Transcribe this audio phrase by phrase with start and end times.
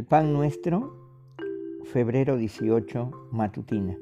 [0.00, 0.96] Pan nuestro,
[1.84, 3.98] febrero 18, matutina.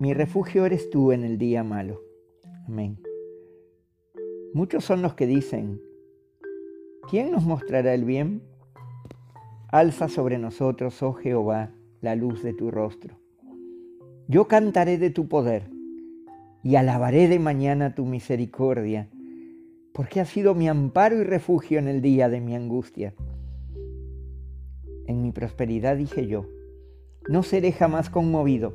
[0.00, 2.02] Mi refugio eres tú en el día malo.
[2.66, 2.98] Amén.
[4.52, 5.80] Muchos son los que dicen,
[7.08, 8.42] ¿quién nos mostrará el bien?
[9.68, 11.70] Alza sobre nosotros, oh Jehová,
[12.00, 13.16] la luz de tu rostro.
[14.26, 15.70] Yo cantaré de tu poder
[16.64, 19.08] y alabaré de mañana tu misericordia,
[19.92, 23.14] porque has sido mi amparo y refugio en el día de mi angustia.
[25.08, 26.44] En mi prosperidad dije yo,
[27.28, 28.72] no seré jamás conmovido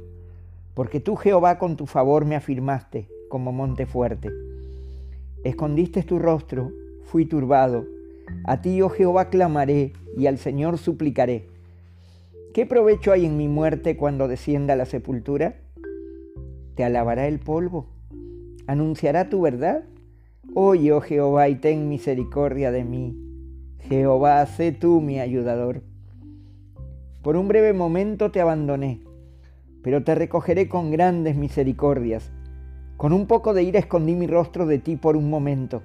[0.74, 4.30] porque tú Jehová con tu favor me afirmaste como monte fuerte.
[5.44, 6.72] Escondiste tu rostro,
[7.04, 7.86] fui turbado.
[8.46, 11.48] A ti, oh Jehová, clamaré y al Señor suplicaré.
[12.54, 15.56] ¿Qué provecho hay en mi muerte cuando descienda a la sepultura?
[16.76, 17.88] ¿Te alabará el polvo?
[18.66, 19.84] ¿Anunciará tu verdad?
[20.56, 23.16] Oye, oh Jehová, y ten misericordia de mí.
[23.90, 25.82] Jehová, sé tú mi ayudador.
[27.24, 29.00] Por un breve momento te abandoné
[29.84, 32.32] pero te recogeré con grandes misericordias.
[32.98, 35.84] Con un poco de ira escondí mi rostro de ti por un momento,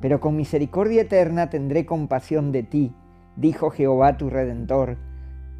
[0.00, 2.92] pero con misericordia eterna tendré compasión de ti,
[3.34, 4.96] dijo Jehová tu Redentor.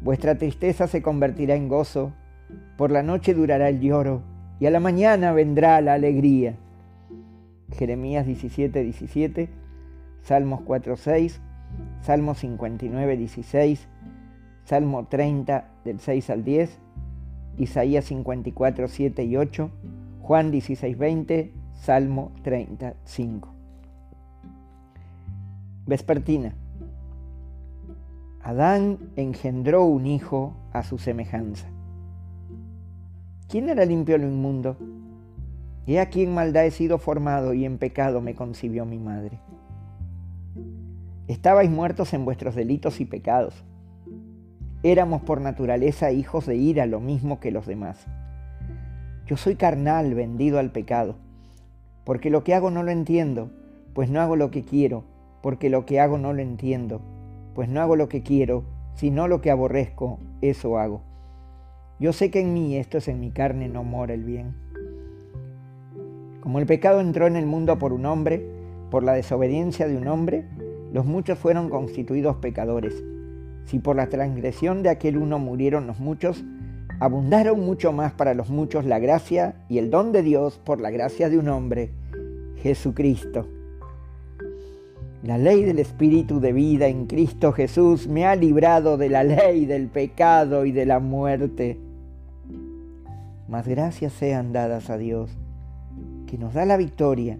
[0.01, 2.13] Vuestra tristeza se convertirá en gozo,
[2.77, 4.21] por la noche durará el lloro,
[4.59, 6.55] y a la mañana vendrá la alegría.
[7.73, 9.49] Jeremías 17, 17,
[10.21, 11.41] Salmos 4, 6,
[12.01, 13.87] Salmo 59, 16,
[14.67, 16.77] Salmo 30 del 6 al 10,
[17.57, 19.71] Isaías 54, 7 y 8,
[20.19, 23.47] Juan 16, 20, Salmo 35.
[25.85, 26.53] Vespertina.
[28.41, 31.69] Adán engendró un hijo a su semejanza.
[33.47, 34.75] ¿Quién era limpio lo inmundo?
[35.85, 39.39] He aquí en maldad he sido formado y en pecado me concibió mi madre.
[41.29, 43.63] Estabais muertos en vuestros delitos y pecados
[44.83, 48.05] Éramos por naturaleza hijos de ira, lo mismo que los demás.
[49.25, 51.15] Yo soy carnal, vendido al pecado,
[52.03, 53.49] porque lo que hago no lo entiendo,
[53.93, 55.03] pues no hago lo que quiero,
[55.41, 57.01] porque lo que hago no lo entiendo,
[57.55, 61.01] pues no hago lo que quiero, sino lo que aborrezco, eso hago.
[61.99, 64.55] Yo sé que en mí, esto es en mi carne, no mora el bien.
[66.39, 68.45] Como el pecado entró en el mundo por un hombre,
[68.91, 70.45] por la desobediencia de un hombre,
[70.93, 73.03] los muchos fueron constituidos pecadores.
[73.67, 76.43] Si por la transgresión de aquel uno murieron los muchos,
[77.01, 80.89] abundaron mucho más para los muchos la gracia y el don de Dios por la
[80.89, 81.91] gracia de un hombre,
[82.63, 83.45] Jesucristo.
[85.21, 89.65] La ley del Espíritu de vida en Cristo Jesús me ha librado de la ley
[89.65, 91.77] del pecado y de la muerte.
[93.49, 95.37] Mas gracias sean dadas a Dios,
[96.25, 97.37] que nos da la victoria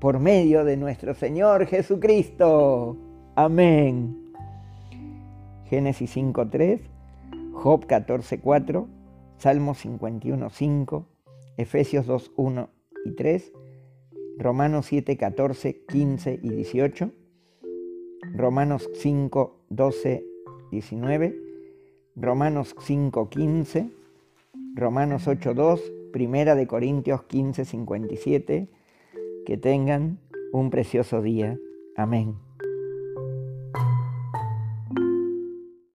[0.00, 2.98] por medio de nuestro Señor Jesucristo.
[3.36, 4.21] Amén.
[5.72, 6.80] Génesis 5.3,
[7.54, 8.86] Job 14.4,
[9.38, 11.06] Salmos 51.5,
[11.56, 12.68] Efesios 2.1
[13.06, 13.52] y 3,
[14.36, 17.10] Romanos 7, 14, 15 y 18,
[18.34, 20.26] Romanos 5, 12,
[20.72, 21.36] 19,
[22.16, 23.90] Romanos 5, 15,
[24.74, 28.68] Romanos 8, 2, Primera de Corintios 15, 57.
[29.46, 30.18] Que tengan
[30.52, 31.58] un precioso día.
[31.96, 32.36] Amén.